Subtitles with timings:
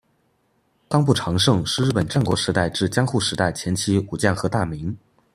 [0.89, 4.97] 冈部长盛是日本战国时代至江户时代前期武将和大名。